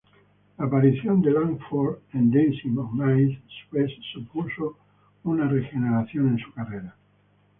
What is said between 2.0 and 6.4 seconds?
en "Dancing on Ice" supuso una regeneración en